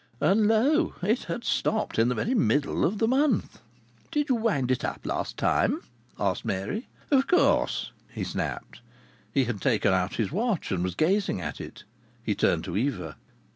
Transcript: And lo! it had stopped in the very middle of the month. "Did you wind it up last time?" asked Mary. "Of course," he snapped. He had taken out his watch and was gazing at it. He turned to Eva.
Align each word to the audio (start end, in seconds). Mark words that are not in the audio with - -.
And 0.19 0.47
lo! 0.47 0.95
it 1.03 1.25
had 1.25 1.43
stopped 1.43 1.99
in 1.99 2.09
the 2.09 2.15
very 2.15 2.33
middle 2.33 2.85
of 2.85 2.97
the 2.97 3.07
month. 3.07 3.61
"Did 4.09 4.29
you 4.29 4.35
wind 4.35 4.71
it 4.71 4.83
up 4.83 5.05
last 5.05 5.37
time?" 5.37 5.79
asked 6.19 6.43
Mary. 6.43 6.87
"Of 7.11 7.27
course," 7.27 7.91
he 8.11 8.23
snapped. 8.23 8.81
He 9.31 9.43
had 9.43 9.61
taken 9.61 9.93
out 9.93 10.15
his 10.15 10.31
watch 10.31 10.71
and 10.71 10.83
was 10.83 10.95
gazing 10.95 11.39
at 11.39 11.61
it. 11.61 11.83
He 12.23 12.33
turned 12.33 12.63
to 12.63 12.75
Eva. 12.75 13.15